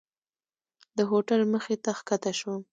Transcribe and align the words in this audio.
د 0.97 0.99
هوټل 1.09 1.41
مخې 1.53 1.75
ته 1.83 1.91
ښکته 1.99 2.31
شوم. 2.39 2.61